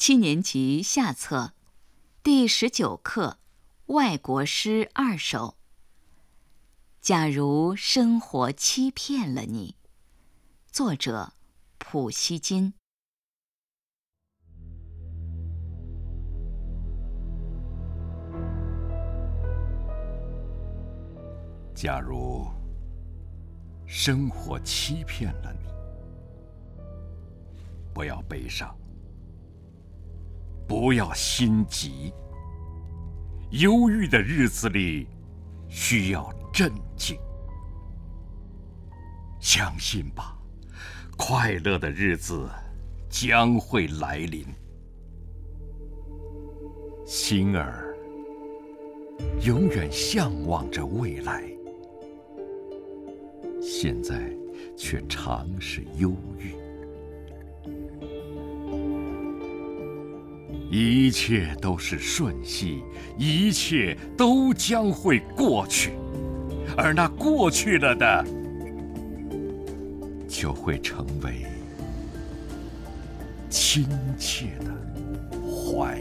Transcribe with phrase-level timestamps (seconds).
[0.00, 1.52] 七年级下册，
[2.22, 3.36] 第十九课
[3.92, 5.48] 《外国诗二首》。
[7.02, 9.76] 假如生活欺骗了你，
[10.72, 11.34] 作者
[11.76, 12.72] 普希金。
[21.74, 22.46] 假如
[23.86, 25.68] 生活欺骗了你，
[27.92, 28.74] 不要悲伤。
[30.70, 32.12] 不要心急，
[33.50, 35.08] 忧郁的日子里
[35.68, 37.18] 需要镇静。
[39.40, 40.38] 相信吧，
[41.18, 42.48] 快乐的日子
[43.08, 44.46] 将会来临。
[47.04, 47.92] 心儿
[49.44, 51.42] 永远向往着未来，
[53.60, 54.32] 现在
[54.78, 56.54] 却常是忧郁。
[60.70, 62.84] 一切都是瞬息，
[63.18, 65.90] 一切都将会过去，
[66.76, 68.24] 而那过去了的，
[70.28, 71.44] 就会成为
[73.48, 73.84] 亲
[74.16, 74.72] 切的
[75.42, 75.98] 怀。